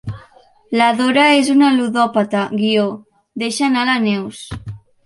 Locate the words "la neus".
3.93-4.47